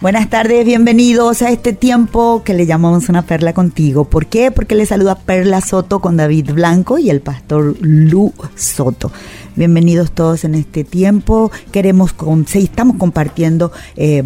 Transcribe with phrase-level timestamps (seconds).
[0.00, 4.04] Buenas tardes, bienvenidos a este tiempo que le llamamos una perla contigo.
[4.04, 4.52] ¿Por qué?
[4.52, 9.10] Porque le saluda Perla Soto con David Blanco y el pastor Lu Soto.
[9.56, 11.50] Bienvenidos todos en este tiempo.
[11.72, 14.22] Queremos, con, estamos compartiendo eh,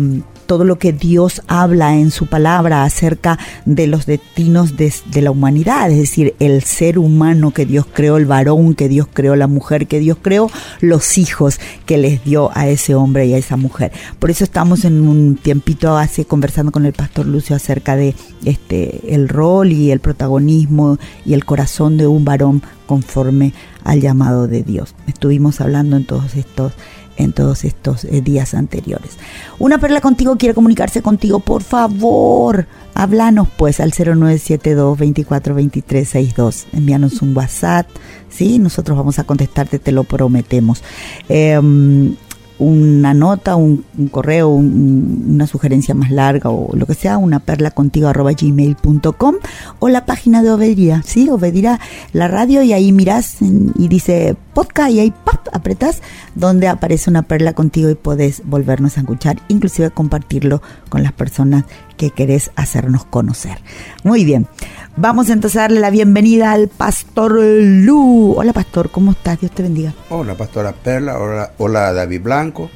[0.47, 4.93] todo lo que Dios habla en su palabra acerca de los destinos de,
[5.23, 9.37] la humanidad, es decir, el ser humano que Dios creó, el varón que Dios creó,
[9.37, 10.50] la mujer que Dios creó,
[10.81, 13.93] los hijos que les dio a ese hombre y a esa mujer.
[14.19, 18.14] Por eso estamos en un tiempito hace conversando con el pastor Lucio acerca de
[18.45, 24.49] este el rol y el protagonismo y el corazón de un varón conforme al llamado
[24.49, 24.95] de Dios.
[25.07, 26.72] Estuvimos hablando en todos estos
[27.16, 29.12] en todos estos eh, días anteriores.
[29.58, 36.66] Una perla contigo quiere comunicarse contigo, por favor, háblanos pues al 0972 242362.
[36.72, 37.88] Envíanos un WhatsApp,
[38.28, 38.58] ¿sí?
[38.58, 40.83] Nosotros vamos a contestarte, te lo prometemos.
[41.28, 42.14] Em,
[42.62, 48.08] una nota, un, correo, una sugerencia más larga o lo que sea, una perla contigo
[48.08, 49.36] arroba gmail.com
[49.78, 51.28] o la página de Obedirá, ¿sí?
[51.28, 51.80] Obedirá
[52.12, 55.48] la radio y ahí miras y dice podcast y ahí ¡pap!
[55.52, 56.02] apretas
[56.34, 61.64] donde aparece una perla contigo y podés volvernos a escuchar, inclusive compartirlo con las personas
[62.03, 63.58] que querés hacernos conocer.
[64.03, 64.48] Muy bien.
[64.97, 68.34] Vamos entonces a darle la bienvenida al Pastor Lu.
[68.36, 69.39] Hola Pastor, ¿cómo estás?
[69.39, 69.94] Dios te bendiga.
[70.11, 72.70] Hola Pastora Perla, hola, hola David Blanco.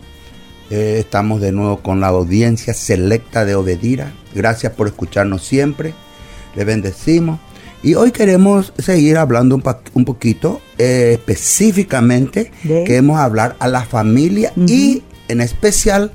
[0.70, 4.12] Eh, estamos de nuevo con la audiencia selecta de Obedira.
[4.32, 5.92] Gracias por escucharnos siempre.
[6.54, 7.40] Le bendecimos.
[7.82, 15.02] Y hoy queremos seguir hablando un, poquito eh, específicamente, queremos hablar a la familia y
[15.26, 16.12] en especial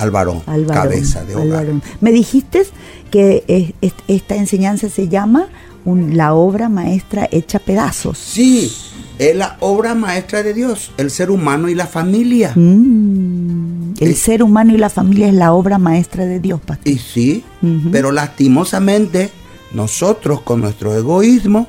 [0.00, 1.66] al varón, cabeza de hogar.
[2.00, 2.62] Me dijiste
[3.10, 3.74] que
[4.08, 5.48] esta enseñanza se llama
[5.84, 8.18] la obra maestra hecha pedazos.
[8.18, 8.72] Sí,
[9.18, 12.52] es la obra maestra de Dios, el ser humano y la familia.
[12.54, 16.88] Mm, el ser humano y la familia es la obra maestra de Dios, pastor.
[16.88, 17.44] Y sí,
[17.92, 19.30] pero lastimosamente
[19.74, 21.68] nosotros con nuestro egoísmo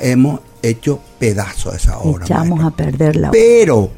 [0.00, 2.24] hemos hecho pedazo a esa obra.
[2.24, 3.90] Echamos a perder la Pero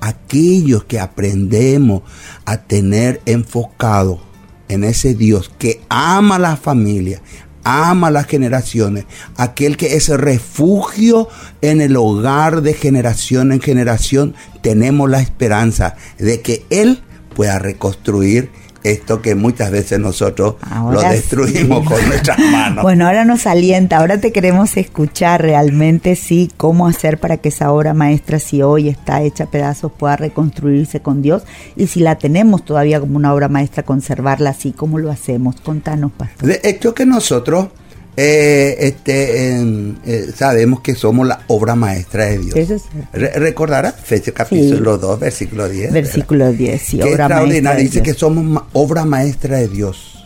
[0.00, 2.02] aquellos que aprendemos
[2.44, 4.20] a tener enfocado
[4.68, 7.20] en ese Dios que ama a la familia,
[7.64, 9.04] ama a las generaciones,
[9.36, 11.28] aquel que es refugio
[11.60, 17.02] en el hogar de generación en generación, tenemos la esperanza de que Él
[17.34, 18.50] pueda reconstruir
[18.82, 20.56] esto que muchas veces nosotros
[20.90, 22.82] lo destruimos con nuestras manos.
[22.90, 27.72] Bueno, ahora nos alienta, ahora te queremos escuchar realmente, sí, cómo hacer para que esa
[27.72, 31.42] obra maestra, si hoy está hecha a pedazos, pueda reconstruirse con Dios
[31.76, 35.60] y si la tenemos todavía como una obra maestra, conservarla así, ¿cómo lo hacemos?
[35.60, 36.48] Contanos, pastor.
[36.48, 37.68] De hecho que nosotros
[38.16, 39.62] eh, este,
[40.04, 42.56] eh, sabemos que somos la obra maestra de Dios.
[42.56, 42.76] Eso
[43.12, 45.92] recordará Efesios capítulo 2, versículo 10.
[45.92, 47.76] Versículo 10, sí, obra maestra.
[47.76, 50.16] Dice que somos obra maestra de Dios.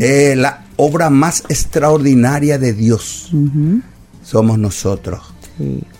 [0.00, 3.32] Eh, la obra más extraordinaria de Dios
[4.22, 5.34] somos nosotros.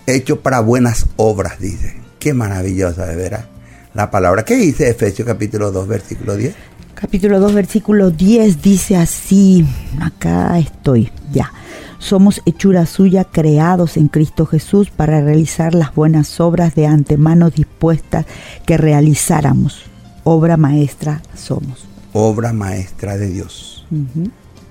[0.05, 1.95] Hecho para buenas obras, dice.
[2.19, 3.45] Qué maravillosa, de veras.
[3.93, 4.45] La palabra.
[4.45, 6.55] ¿Qué dice Efesios capítulo 2, versículo 10?
[6.99, 9.65] Capítulo 2, versículo 10 dice así,
[10.01, 11.51] acá estoy, ya.
[11.99, 18.25] Somos hechura suya, creados en Cristo Jesús para realizar las buenas obras de antemano dispuestas
[18.65, 19.83] que realizáramos.
[20.23, 21.87] Obra maestra somos.
[22.13, 23.85] Obra maestra de Dios.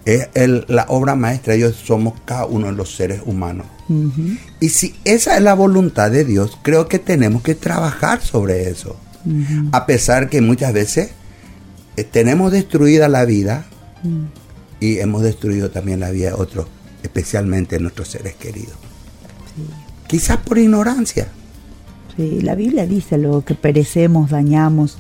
[0.05, 0.29] Es
[0.69, 3.67] la obra maestra de Dios somos cada uno de los seres humanos.
[4.61, 8.97] Y si esa es la voluntad de Dios, creo que tenemos que trabajar sobre eso.
[9.73, 11.16] A pesar que muchas veces eh,
[12.05, 13.67] tenemos destruida la vida
[14.03, 14.25] mm.
[14.81, 16.67] y hemos destruido también la vida de otros,
[17.03, 18.75] especialmente nuestros seres queridos.
[20.07, 21.29] Quizás por ignorancia.
[22.17, 24.99] Sí, la Biblia dice lo que perecemos, dañamos,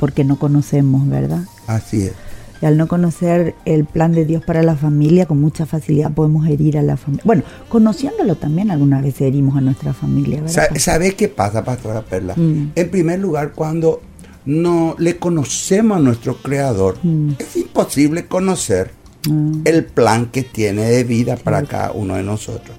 [0.00, 1.42] porque no conocemos, ¿verdad?
[1.66, 2.12] Así es.
[2.60, 6.48] Y al no conocer el plan de Dios para la familia, con mucha facilidad podemos
[6.48, 7.22] herir a la familia.
[7.24, 10.70] Bueno, conociéndolo también algunas veces herimos a nuestra familia, ¿verdad?
[10.76, 12.34] ¿Sabes qué pasa, Pastora Perla?
[12.36, 12.72] Mm.
[12.74, 14.00] En primer lugar, cuando
[14.48, 17.32] no le conocemos a nuestro creador, mm.
[17.38, 18.92] es imposible conocer
[19.28, 19.60] mm.
[19.66, 22.74] el plan que tiene de vida para cada uno de nosotros.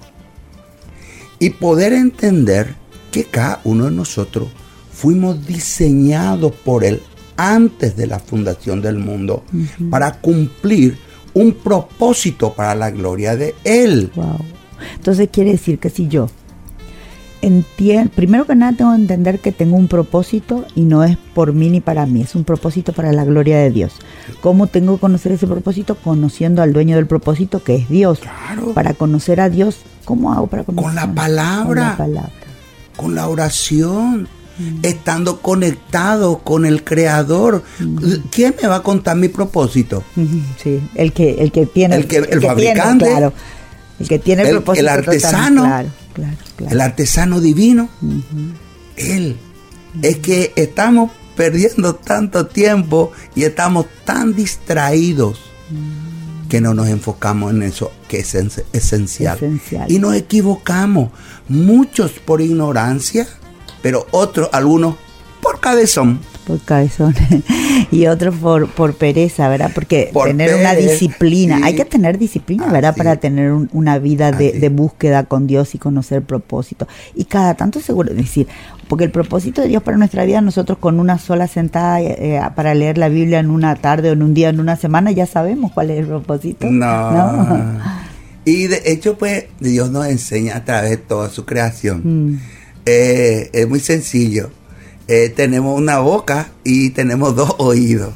[1.38, 2.74] Y poder entender
[3.12, 4.48] que cada uno de nosotros
[4.92, 7.00] fuimos diseñados por Él
[7.36, 9.44] antes de la fundación del mundo
[9.90, 10.98] para cumplir
[11.34, 14.10] un propósito para la gloria de Él.
[14.96, 16.28] Entonces quiere decir que si yo
[18.14, 21.70] primero que nada tengo que entender que tengo un propósito y no es por mí
[21.70, 23.92] ni para mí, es un propósito para la gloria de Dios.
[24.40, 25.94] ¿Cómo tengo que conocer ese propósito?
[25.94, 28.20] Conociendo al dueño del propósito que es Dios.
[28.74, 30.86] Para conocer a Dios, ¿cómo hago para conocer?
[30.86, 31.66] Con la palabra.
[31.66, 32.32] Con la palabra.
[32.96, 34.28] Con la oración.
[34.82, 37.62] estando conectado con el Creador.
[38.30, 40.02] ¿Quién me va a contar mi propósito?
[40.62, 43.32] Sí, el que, el que tiene el, que, el, fabricante, claro,
[43.98, 44.80] el que tiene el, propósito.
[44.80, 45.88] El artesano, claro,
[46.56, 47.88] claro, el artesano divino.
[48.96, 49.36] Él.
[50.02, 55.40] Es que estamos perdiendo tanto tiempo y estamos tan distraídos
[56.48, 58.34] que no nos enfocamos en eso que es
[58.72, 59.38] esencial.
[59.88, 61.10] Y nos equivocamos,
[61.48, 63.26] muchos por ignorancia,
[63.82, 64.96] pero otros, algunos
[65.40, 66.20] por cabezón.
[66.50, 67.14] Por cabezón.
[67.90, 69.70] y otros por, por pereza, ¿verdad?
[69.74, 72.96] Porque tener una disciplina, hay que tener disciplina, ¿verdad?
[72.96, 76.88] Para tener una vida de, de, búsqueda con Dios y conocer propósito.
[77.14, 78.48] Y cada tanto seguro, decir,
[78.88, 82.74] porque el propósito de Dios para nuestra vida, nosotros con una sola sentada eh, para
[82.74, 85.70] leer la Biblia en una tarde o en un día, en una semana, ya sabemos
[85.70, 86.66] cuál es el propósito.
[86.68, 87.78] No.
[88.44, 92.00] Y de hecho, pues, Dios nos enseña a través de toda su creación.
[92.02, 92.40] Mm.
[92.86, 94.50] Eh, es muy sencillo.
[95.12, 98.14] Eh, tenemos una boca y tenemos dos oídos.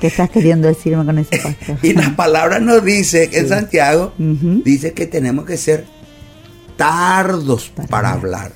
[0.00, 1.78] ¿Qué estás queriendo decirme con ese pastor?
[1.82, 5.86] y la palabra nos dice, en Santiago, dice que tenemos que ser
[6.76, 8.52] tardos para, hablar.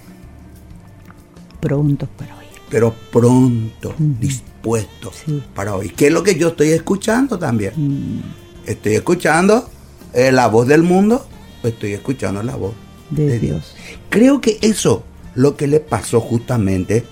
[1.59, 2.49] Prontos para oír.
[2.71, 5.95] Pero pronto, dispuestos para oír.
[5.95, 7.73] ¿Qué es lo que yo estoy escuchando también?
[7.75, 8.21] Mm.
[8.67, 9.69] Estoy escuchando
[10.13, 11.27] eh, la voz del mundo,
[11.65, 12.75] estoy escuchando la voz
[13.11, 13.75] de, Dios.
[14.11, 15.03] Creo que eso
[15.35, 17.05] lo que le pasó justamente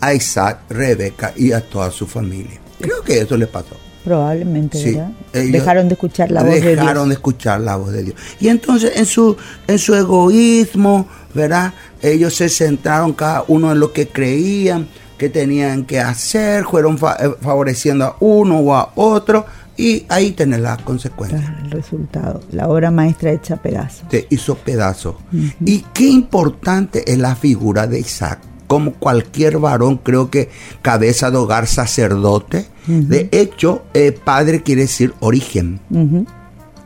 [0.00, 2.60] a Isaac, Rebeca y a toda su familia.
[2.80, 3.76] Creo que eso le pasó.
[4.04, 5.10] Probablemente, ¿verdad?
[5.32, 6.76] dejaron de escuchar la voz de Dios.
[6.76, 8.16] Dejaron de escuchar la voz de Dios.
[8.40, 9.36] Y entonces en su,
[9.66, 11.74] en su egoísmo, ¿verdad?
[12.00, 14.88] Ellos se centraron cada uno en lo que creían
[15.20, 19.44] que tenían que hacer, fueron eh, favoreciendo a uno o a otro
[19.80, 21.42] y ahí tenés las consecuencias.
[21.64, 24.04] el resultado, la obra maestra hecha pedazos.
[24.10, 25.16] Se hizo pedazos.
[25.64, 30.48] Y qué importante es la figura de Isaac como cualquier varón, creo que
[30.80, 32.66] cabeza de hogar, sacerdote.
[32.86, 35.80] De hecho, eh, padre quiere decir origen.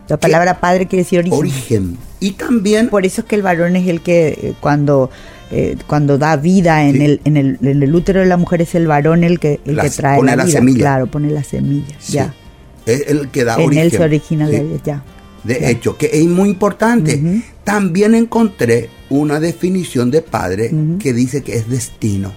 [0.08, 1.38] La palabra padre quiere decir origen.
[1.38, 1.98] Origen.
[2.20, 2.88] Y también...
[2.88, 5.10] Por eso es que el varón es el que eh, cuando...
[5.50, 8.74] Eh, cuando da vida en, el, en, el, en, el, útero de la mujer es
[8.74, 10.48] el varón el que, el que trae la, vida.
[10.48, 10.78] semilla.
[10.78, 12.34] Claro, pone la semilla, ya.
[12.86, 13.78] Es el que da en origen.
[13.78, 15.04] En él se origina la vida, ya.
[15.44, 17.42] De hecho, que es muy importante.
[17.64, 22.32] También encontré una definición de padre que dice que es destino.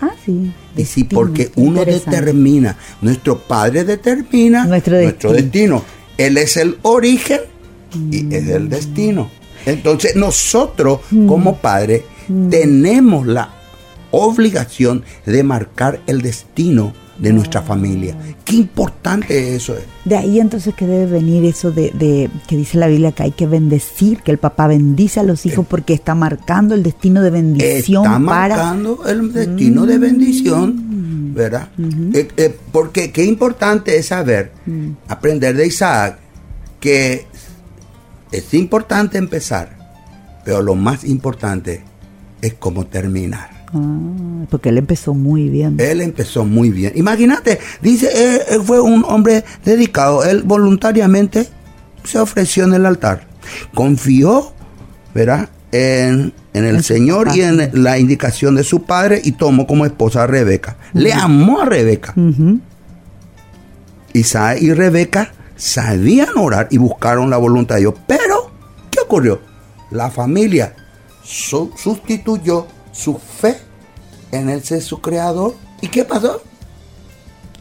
[0.00, 0.52] Ah, sí.
[0.76, 4.98] y sí, porque uno determina, nuestro padre determina nuestro
[5.32, 5.82] destino.
[6.18, 7.40] Él es el origen
[8.10, 8.68] y es el mm.
[8.68, 9.30] destino.
[9.64, 11.26] Entonces nosotros mm.
[11.26, 12.50] como padre mm.
[12.50, 13.54] tenemos la
[14.10, 18.16] obligación de marcar el destino de nuestra familia.
[18.44, 19.84] Qué importante eso es.
[20.04, 23.46] De ahí entonces que debe venir eso de, que dice la Biblia que hay que
[23.46, 25.68] bendecir, que el papá bendice a los hijos eh.
[25.68, 28.04] porque está marcando el destino de bendición.
[28.04, 31.34] Está marcando el destino de bendición, mm.
[31.34, 31.68] ¿verdad?
[32.12, 34.90] Eh, eh, porque qué importante es saber, mm.
[35.08, 36.18] aprender de Isaac,
[36.80, 37.26] que
[38.30, 39.76] es importante empezar,
[40.44, 41.82] pero lo más importante
[42.42, 43.55] es cómo terminar.
[43.74, 45.76] Ah, porque él empezó muy bien.
[45.78, 46.92] Él empezó muy bien.
[46.94, 50.24] Imagínate, dice, él, fue un hombre dedicado.
[50.24, 51.48] Él voluntariamente
[52.04, 53.26] se ofreció en el altar.
[53.74, 54.52] Confió,
[55.14, 55.48] ¿verdad?
[55.72, 60.26] En, el Señor y en la indicación de su padre y tomó como esposa a
[60.26, 60.78] Rebeca.
[60.94, 62.14] Le amó a Rebeca.
[64.14, 67.94] Isaac y Rebeca sabían orar y buscaron la voluntad de Dios.
[68.06, 68.50] Pero,
[68.90, 69.40] ¿qué ocurrió?
[69.90, 70.74] La familia
[71.22, 73.56] sustituyó su fe
[74.32, 75.54] en el ser su creador.
[75.80, 76.42] ¿Y qué pasó?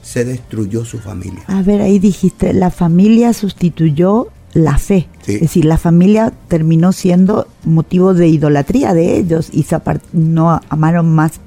[0.02, 1.44] Se destruyó su familia.
[1.48, 5.10] A ver, ahí dijiste, la familia sustituyó la fe.
[5.28, 9.66] Es decir, la familia terminó siendo motivo de idolatría de ellos y
[10.14, 11.42] no amaron más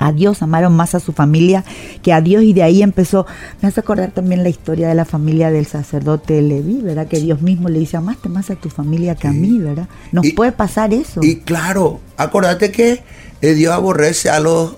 [0.00, 1.62] a Dios, amaron más a su familia
[2.02, 3.26] que a Dios y de ahí empezó,
[3.60, 7.06] me hace acordar también la historia de la familia del sacerdote Leví, ¿verdad?
[7.06, 9.88] Que Dios mismo le dice, amaste más a tu familia que a mí, ¿verdad?
[10.10, 11.20] Nos puede pasar eso.
[11.22, 13.02] Y claro, acuérdate que
[13.42, 14.76] eh, Dios aborrece a los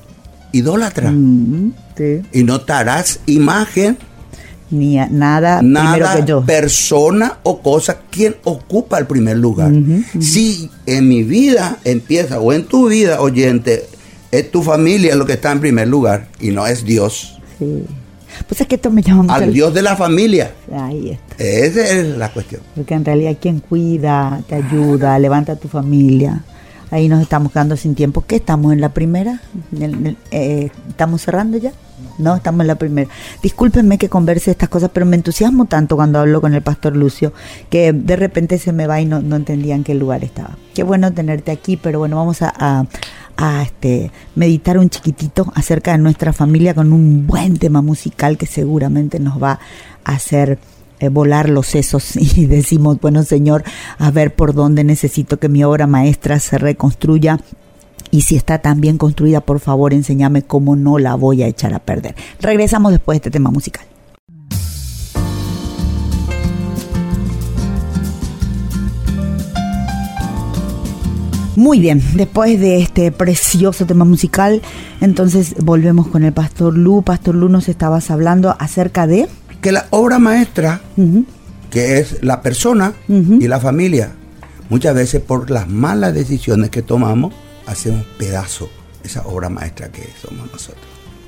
[0.50, 1.12] idólatras.
[1.14, 1.70] Mm,
[2.32, 3.96] y no te harás imagen
[4.72, 6.44] ni nada, nada que yo.
[6.44, 9.70] persona o cosa quien ocupa el primer lugar.
[10.18, 13.86] Si en mi vida empieza o en tu vida, oyente,
[14.32, 17.38] es tu familia lo que está en primer lugar y no es Dios.
[17.58, 17.84] Sí.
[18.48, 20.52] Pues es que esto me llama Al Dios de la familia.
[20.74, 21.44] Ahí está.
[21.44, 22.62] Esa es la cuestión.
[22.74, 26.42] Porque en realidad quien cuida, te ayuda, levanta a tu familia.
[26.90, 28.24] Ahí nos estamos quedando sin tiempo.
[28.26, 29.42] ¿Qué estamos en la primera?
[30.30, 31.72] Eh, ¿Estamos cerrando ya?
[32.18, 33.10] No, estamos en la primera.
[33.42, 37.32] Discúlpenme que converse estas cosas, pero me entusiasmo tanto cuando hablo con el pastor Lucio
[37.70, 40.56] que de repente se me va y no, no entendía en qué lugar estaba.
[40.74, 42.86] Qué bueno tenerte aquí, pero bueno, vamos a
[43.36, 48.46] a este, meditar un chiquitito acerca de nuestra familia con un buen tema musical que
[48.46, 49.58] seguramente nos va
[50.04, 50.58] a hacer
[51.00, 53.64] eh, volar los sesos y decimos, bueno Señor,
[53.98, 57.40] a ver por dónde necesito que mi obra maestra se reconstruya
[58.10, 61.72] y si está tan bien construida, por favor, enséñame cómo no la voy a echar
[61.74, 62.14] a perder.
[62.40, 63.86] Regresamos después de este tema musical.
[71.54, 74.62] Muy bien, después de este precioso tema musical,
[75.00, 77.02] entonces volvemos con el Pastor Lu.
[77.02, 79.28] Pastor Lu, nos estabas hablando acerca de...
[79.60, 80.80] Que la obra maestra,
[81.70, 84.12] que es la persona y la familia,
[84.70, 87.34] muchas veces por las malas decisiones que tomamos,
[87.66, 88.68] hacemos pedazo
[89.04, 90.86] esa obra maestra que somos nosotros.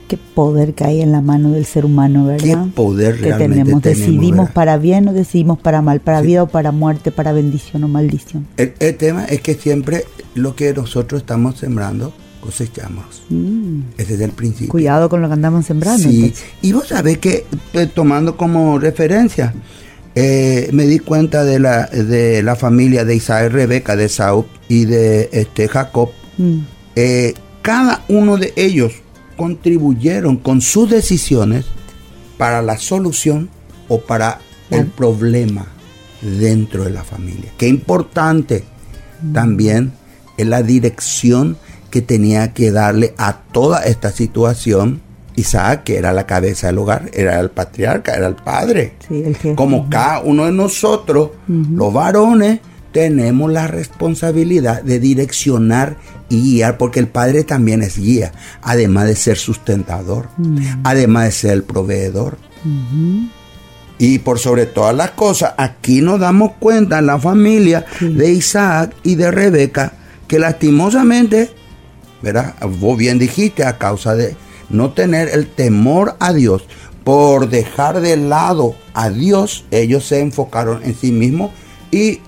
[0.09, 2.67] Qué poder que hay en la mano del ser humano, ¿verdad?
[2.67, 3.83] Qué poder realmente tenemos.
[3.83, 7.88] Decidimos para bien o decidimos para mal, para vida o para muerte, para bendición o
[7.88, 8.47] maldición.
[8.57, 12.12] El, tema es que siempre lo que nosotros estamos sembrando
[12.43, 13.23] cosechamos.
[13.31, 13.81] Mm.
[13.97, 14.69] Ese es el principio.
[14.69, 16.07] Cuidado con lo que andamos sembrando.
[16.07, 16.35] Sí.
[16.61, 19.55] Y vos sabés que, eh, tomando como referencia,
[20.14, 24.85] eh, me di cuenta de la, de la familia de Isaac, Rebeca, de Saúl y
[24.85, 26.11] de este, Jacob.
[26.38, 26.59] Mm.
[26.97, 28.93] Eh, cada uno de ellos
[29.37, 31.67] contribuyeron con sus decisiones
[32.38, 33.49] para la solución
[33.88, 35.67] o para el problema
[36.21, 37.53] dentro de la familia.
[37.59, 38.64] Qué importante
[39.33, 39.93] también
[40.37, 41.57] es la dirección
[41.91, 45.00] que tenía que darle a toda esta situación
[45.37, 48.95] Isaac, que era la cabeza del hogar, era el patriarca, era el padre.
[49.57, 52.61] Como cada uno de nosotros, los varones,
[52.94, 55.96] tenemos la responsabilidad de direccionar
[56.28, 58.30] y guiar, porque el Padre también es guía,
[58.62, 60.82] además de ser sustentador, mm.
[60.84, 62.38] además de ser el proveedor.
[63.98, 68.94] Y por sobre todas las cosas, aquí nos damos cuenta en la familia de Isaac
[69.02, 69.94] y de Rebeca,
[70.28, 71.50] que lastimosamente,
[72.22, 72.54] ¿verdad?
[72.78, 74.36] Vos bien dijiste, a causa de
[74.70, 76.64] no tener el temor a Dios,
[77.02, 81.50] por dejar de lado a Dios, ellos se enfocaron en sí mismos
[81.90, 82.20] y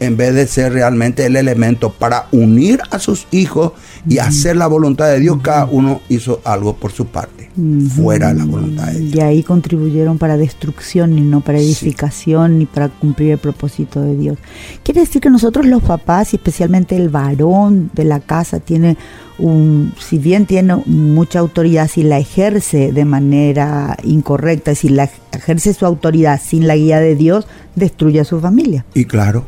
[0.00, 3.72] en vez de ser realmente el elemento para unir a sus hijos
[4.08, 7.50] y hacer la voluntad de Dios, cada uno hizo algo por su parte,
[7.94, 9.14] fuera de la voluntad de Dios.
[9.14, 14.16] Y ahí contribuyeron para destrucción y no para edificación ni para cumplir el propósito de
[14.16, 14.38] Dios.
[14.82, 18.96] Quiere decir que nosotros los papás y especialmente el varón de la casa tiene
[19.38, 25.74] un, si bien tiene mucha autoridad, si la ejerce de manera incorrecta, si la ejerce
[25.74, 28.86] su autoridad sin la guía de Dios, destruye a su familia.
[28.94, 29.44] Y claro,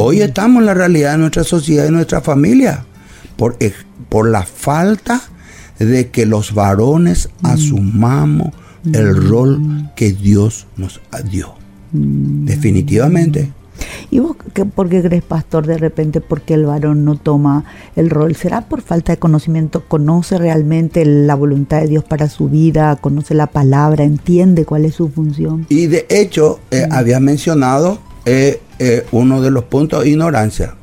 [0.00, 2.84] Hoy estamos en la realidad de nuestra sociedad y nuestra familia
[3.36, 3.56] por,
[4.08, 5.20] por la falta
[5.80, 7.46] de que los varones mm.
[7.46, 8.52] asumamos
[8.92, 9.28] el mm.
[9.28, 11.52] rol que Dios nos dio.
[11.90, 12.44] Mm.
[12.44, 13.50] Definitivamente.
[14.08, 17.64] ¿Y vos qué, por qué crees, pastor, de repente porque el varón no toma
[17.96, 18.36] el rol?
[18.36, 19.82] ¿Será por falta de conocimiento?
[19.88, 22.94] ¿Conoce realmente la voluntad de Dios para su vida?
[22.94, 24.04] ¿Conoce la palabra?
[24.04, 25.66] ¿Entiende cuál es su función?
[25.68, 30.74] Y de hecho, eh, había mencionado eh, eh, uno de los puntos, ignorancia.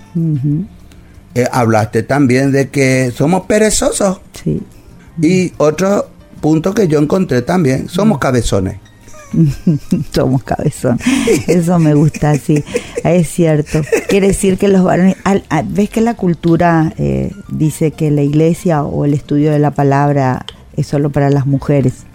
[1.36, 4.22] Eh, hablaste también de que somos perezosos.
[4.44, 4.62] Sí.
[5.22, 6.10] Y otro
[6.42, 8.78] punto que yo encontré también, somos cabezones.
[10.12, 11.02] somos cabezones.
[11.48, 12.64] Eso me gusta, sí.
[13.04, 13.82] Es cierto.
[14.08, 15.18] Quiere decir que los varones.
[15.66, 20.46] ¿Ves que la cultura eh, dice que la iglesia o el estudio de la palabra
[20.76, 22.06] es solo para las mujeres?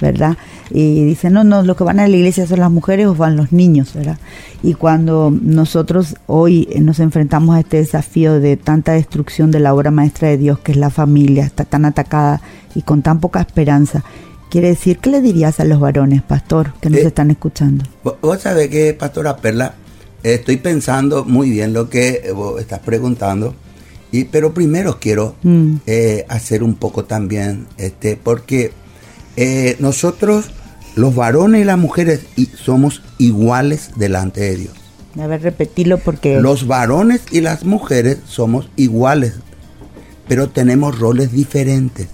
[0.00, 0.36] ¿Verdad?
[0.70, 3.36] Y dicen, no, no, los que van a la iglesia son las mujeres o van
[3.36, 4.18] los niños, ¿verdad?
[4.62, 9.90] Y cuando nosotros hoy nos enfrentamos a este desafío de tanta destrucción de la obra
[9.90, 12.40] maestra de Dios, que es la familia, está tan atacada
[12.74, 14.04] y con tan poca esperanza,
[14.50, 17.84] quiere decir, ¿qué le dirías a los varones, pastor, que nos eh, están escuchando?
[18.02, 19.74] Vos sabés que, pastora Perla,
[20.22, 23.54] estoy pensando muy bien lo que vos estás preguntando.
[24.12, 25.76] Y, pero primero quiero mm.
[25.86, 28.72] eh, hacer un poco también, este, porque
[29.36, 30.50] eh, nosotros,
[30.94, 32.20] los varones y las mujeres,
[32.54, 34.74] somos iguales delante de Dios.
[35.20, 36.40] A ver, repetirlo porque...
[36.40, 39.34] Los varones y las mujeres somos iguales,
[40.28, 42.08] pero tenemos roles diferentes.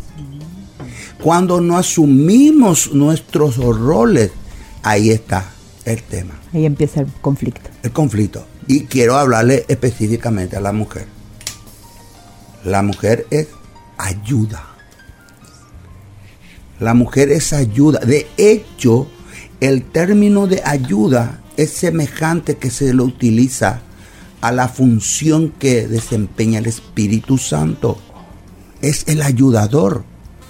[1.22, 4.32] Cuando no asumimos nuestros roles,
[4.82, 5.50] ahí está
[5.84, 6.34] el tema.
[6.52, 7.70] Ahí empieza el conflicto.
[7.82, 8.44] El conflicto.
[8.66, 11.06] Y quiero hablarle específicamente a la mujer.
[12.64, 13.48] La mujer es
[13.98, 14.71] ayuda.
[16.82, 18.00] La mujer es ayuda.
[18.00, 19.06] De hecho,
[19.60, 23.80] el término de ayuda es semejante que se lo utiliza
[24.40, 27.98] a la función que desempeña el Espíritu Santo.
[28.80, 30.02] Es el ayudador.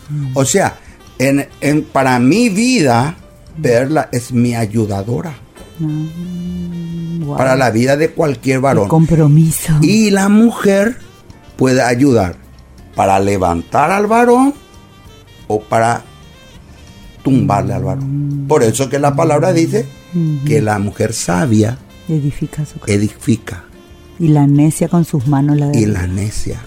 [0.08, 0.30] Mm.
[0.34, 0.78] O sea,
[1.18, 3.16] en, para mi vida,
[3.58, 5.34] verla es mi ayudadora.
[5.78, 8.88] Mm, para la vida de cualquier varón.
[8.88, 9.74] compromiso.
[9.82, 10.96] Y la mujer
[11.56, 12.36] puede ayudar
[12.94, 14.54] para levantar al varón
[15.48, 16.04] o para
[17.22, 18.44] tumbarle al varón.
[18.48, 19.86] Por eso que la palabra dice
[20.46, 22.92] que la mujer sabia edifica su casa.
[22.92, 23.64] edifica.
[24.18, 26.60] Y la necia con sus manos la Y la necia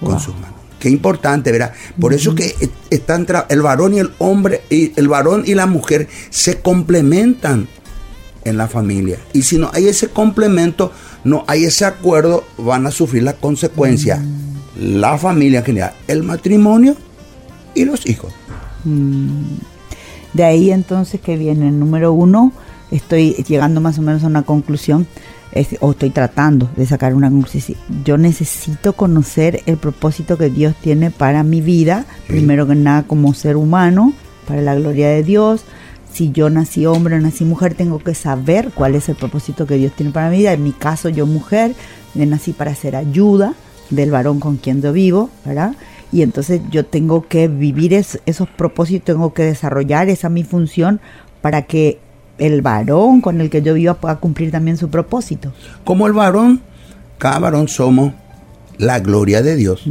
[0.00, 0.58] con sus manos.
[0.78, 1.72] Qué importante, ¿verdad?
[2.00, 2.54] Por eso que
[2.90, 7.66] están el varón y el hombre, y el varón y la mujer se complementan
[8.44, 9.18] en la familia.
[9.32, 10.92] Y si no hay ese complemento,
[11.24, 14.22] no hay ese acuerdo, van a sufrir la consecuencia.
[14.80, 16.96] La familia en general, el matrimonio
[17.74, 18.32] y los hijos.
[18.84, 19.56] Mm.
[20.32, 22.52] De ahí entonces que viene el número uno,
[22.90, 25.06] estoy llegando más o menos a una conclusión,
[25.80, 27.78] o estoy tratando de sacar una conclusión.
[28.04, 33.34] Yo necesito conocer el propósito que Dios tiene para mi vida, primero que nada como
[33.34, 34.12] ser humano,
[34.46, 35.64] para la gloria de Dios.
[36.12, 39.76] Si yo nací hombre o nací mujer, tengo que saber cuál es el propósito que
[39.76, 40.52] Dios tiene para mi vida.
[40.52, 41.74] En mi caso, yo mujer,
[42.14, 43.54] nací para ser ayuda
[43.90, 45.74] del varón con quien yo vivo, ¿verdad?
[46.12, 51.00] Y entonces yo tengo que vivir esos propósitos, tengo que desarrollar esa mi función
[51.42, 51.98] para que
[52.38, 55.52] el varón con el que yo viva pueda cumplir también su propósito.
[55.84, 56.62] Como el varón,
[57.18, 58.12] cada varón somos
[58.78, 59.84] la gloria de Dios.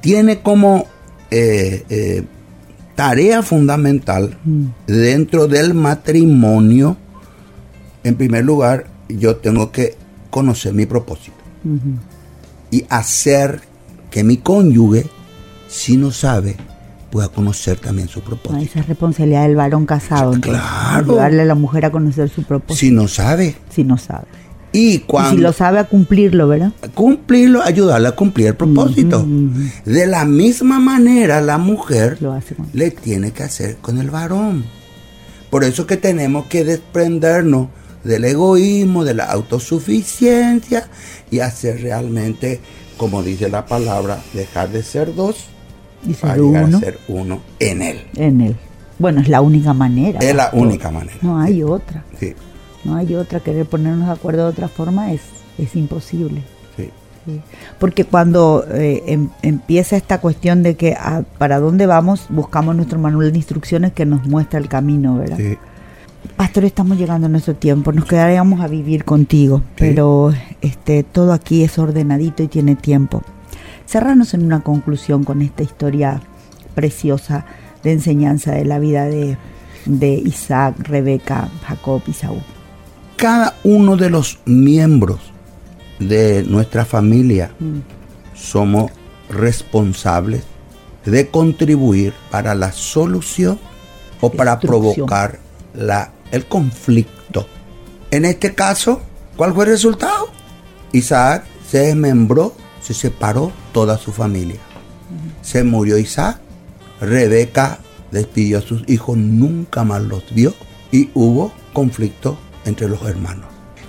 [0.00, 0.86] Tiene como
[1.30, 2.24] eh, eh,
[2.94, 4.64] tarea fundamental mm.
[4.86, 6.96] dentro del matrimonio,
[8.04, 9.96] en primer lugar, yo tengo que
[10.30, 11.36] conocer mi propósito
[12.70, 13.60] y hacer
[14.10, 15.06] que mi cónyuge
[15.74, 16.56] si no sabe,
[17.10, 18.62] pueda conocer también su propósito.
[18.62, 20.32] esa es responsabilidad del varón casado.
[20.40, 21.16] claro.
[21.16, 22.78] Darle a la mujer a conocer su propósito.
[22.78, 23.56] Si no sabe.
[23.70, 24.26] Si no sabe.
[24.70, 26.72] Y, cuando, si lo sabe a cumplirlo, ¿verdad?
[26.94, 29.26] Cumplirlo, ayudarle a cumplir el propósito.
[29.84, 34.64] De la misma manera, la mujer lo hace le tiene que hacer con el varón.
[35.50, 37.68] Por eso que tenemos que desprendernos
[38.04, 40.88] del egoísmo, de la autosuficiencia
[41.32, 42.60] y hacer realmente,
[42.96, 45.48] como dice la palabra, dejar de ser dos
[46.06, 46.80] y uno.
[46.80, 48.00] ser uno en él.
[48.16, 48.56] En él.
[48.98, 50.20] Bueno, es la única manera.
[50.20, 51.18] Es la única manera.
[51.22, 52.04] No hay otra.
[52.18, 52.34] Sí.
[52.84, 53.40] No hay otra.
[53.40, 55.22] Querer ponernos de acuerdo de otra forma es,
[55.58, 56.42] es imposible.
[56.76, 57.40] Sí.
[57.78, 62.98] Porque cuando eh, em, empieza esta cuestión de que ah, para dónde vamos, buscamos nuestro
[62.98, 65.38] manual de instrucciones que nos muestra el camino, ¿verdad?
[65.38, 65.56] Sí.
[66.36, 71.62] Pastor, estamos llegando a nuestro tiempo, nos quedaríamos a vivir contigo, pero este todo aquí
[71.62, 73.22] es ordenadito y tiene tiempo
[73.86, 76.20] cerrarnos en una conclusión con esta historia
[76.74, 77.44] preciosa
[77.82, 79.36] de enseñanza de la vida de,
[80.24, 82.42] Isaac, Rebeca, Jacob y Saúl.
[83.16, 85.20] Cada uno de los miembros
[85.98, 87.78] de nuestra familia mm.
[88.34, 88.90] somos
[89.28, 90.42] responsables
[91.04, 93.58] de contribuir para la solución
[94.20, 95.38] o para provocar
[95.74, 97.46] la, el conflicto.
[98.10, 99.02] En este caso,
[99.36, 100.28] ¿cuál fue el resultado?
[100.92, 104.60] Isaac se desmembró se separó toda su familia.
[105.40, 106.38] Se murió Isaac,
[107.00, 107.78] Rebeca
[108.10, 110.54] despidió a sus hijos, nunca más los vio
[110.92, 113.46] y hubo conflicto entre los hermanos.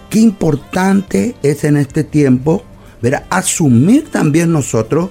[0.10, 2.64] Qué importante es en este tiempo
[3.02, 5.10] ver, asumir también nosotros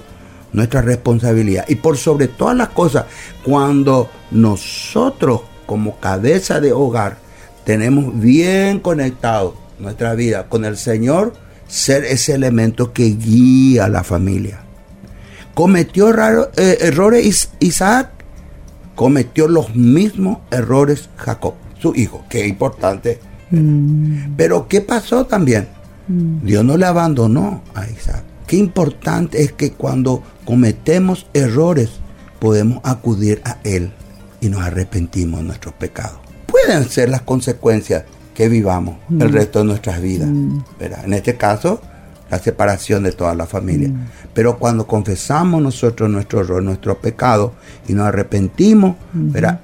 [0.51, 1.65] nuestra responsabilidad.
[1.67, 3.05] Y por sobre todas las cosas,
[3.43, 7.17] cuando nosotros como cabeza de hogar
[7.65, 11.33] tenemos bien conectado nuestra vida con el Señor,
[11.67, 14.61] ser ese elemento que guía a la familia.
[15.53, 16.09] ¿Cometió
[16.57, 18.11] eh, errores Isaac?
[18.95, 22.25] Cometió los mismos errores Jacob, su hijo.
[22.29, 23.19] Qué importante.
[23.51, 24.35] Mm.
[24.35, 25.67] Pero ¿qué pasó también?
[26.07, 26.45] Mm.
[26.45, 28.23] Dios no le abandonó a Isaac.
[28.47, 31.89] Qué importante es que cuando cometemos errores
[32.39, 33.91] podemos acudir a Él
[34.39, 36.19] y nos arrepentimos de nuestros pecados.
[36.45, 38.03] Pueden ser las consecuencias
[38.35, 39.33] que vivamos el mm.
[39.33, 40.29] resto de nuestras vidas.
[40.29, 40.59] Mm.
[41.05, 41.81] En este caso,
[42.29, 43.89] la separación de toda la familia.
[43.89, 44.07] Mm.
[44.33, 47.53] Pero cuando confesamos nosotros nuestro error, nuestro pecado
[47.87, 48.97] y nos arrepentimos,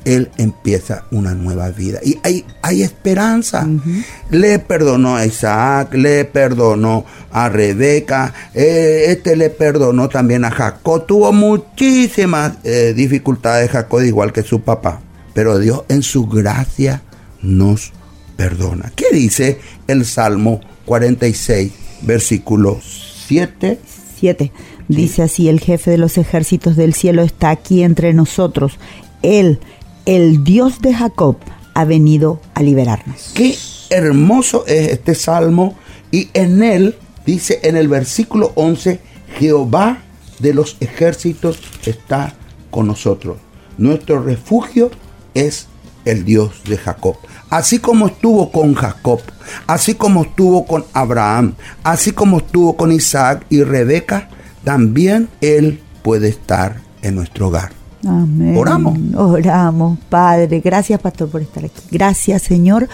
[0.06, 2.00] Él empieza una nueva vida.
[2.02, 3.68] Y hay, hay esperanza.
[4.30, 7.04] Le perdonó a Isaac, le perdonó
[7.34, 11.06] a Rebeca, eh, este le perdonó también a Jacob.
[11.06, 15.02] Tuvo muchísimas eh, dificultades Jacob, igual que su papá.
[15.34, 17.02] Pero Dios en su gracia
[17.42, 17.92] nos
[18.42, 18.92] perdona.
[18.96, 22.82] ¿Qué dice el Salmo 46, versículo
[23.28, 23.78] 7?
[24.20, 24.52] 7.
[24.88, 28.80] Dice así, el jefe de los ejércitos del cielo está aquí entre nosotros.
[29.22, 29.60] Él,
[30.08, 31.38] el Dios de Jacob,
[31.76, 33.32] ha venido a liberarnos.
[33.36, 33.56] Qué
[33.92, 35.76] hermoso es este salmo
[36.10, 36.96] y en él
[37.28, 39.00] dice en el versículo 11,
[39.38, 40.02] Jehová
[40.40, 42.34] de los ejércitos está
[42.72, 43.38] con nosotros.
[43.78, 44.90] Nuestro refugio
[45.36, 45.68] es
[46.06, 47.18] el Dios de Jacob.
[47.52, 49.20] Así como estuvo con Jacob,
[49.68, 54.30] así como estuvo con Abraham, así como estuvo con Isaac y Rebeca,
[54.64, 57.74] también Él puede estar en nuestro hogar.
[58.08, 58.56] Amén.
[58.56, 58.98] Oramos.
[59.16, 60.62] Oramos, Padre.
[60.62, 61.82] Gracias, Pastor, por estar aquí.
[61.92, 62.88] Gracias, Señor,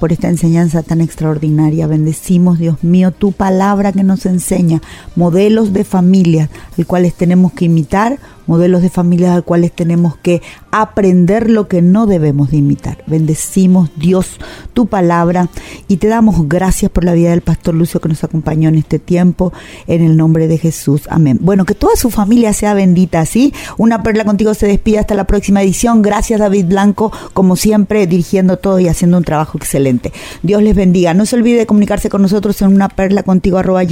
[0.00, 1.86] por esta enseñanza tan extraordinaria.
[1.86, 4.82] Bendecimos, Dios mío, tu palabra que nos enseña
[5.14, 8.18] modelos de familias, al cuales tenemos que imitar
[8.50, 12.98] modelos de familias al cuales tenemos que aprender lo que no debemos de imitar.
[13.06, 14.38] Bendecimos Dios
[14.72, 15.48] tu palabra
[15.86, 18.98] y te damos gracias por la vida del pastor Lucio que nos acompañó en este
[18.98, 19.52] tiempo
[19.86, 21.02] en el nombre de Jesús.
[21.10, 21.38] Amén.
[21.40, 23.54] Bueno, que toda su familia sea bendita, ¿sí?
[23.78, 26.02] Una perla contigo se despide hasta la próxima edición.
[26.02, 30.12] Gracias David Blanco, como siempre, dirigiendo todo y haciendo un trabajo excelente.
[30.42, 31.14] Dios les bendiga.
[31.14, 33.84] No se olvide de comunicarse con nosotros en una perla contigo arroba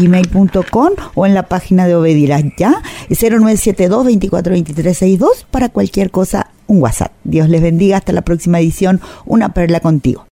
[1.15, 2.83] o en la página de Obedirás, ¿ya?
[3.09, 7.13] 0972 24 2362 para cualquier cosa, un WhatsApp.
[7.25, 7.97] Dios les bendiga.
[7.97, 9.01] Hasta la próxima edición.
[9.27, 10.27] Una perla contigo.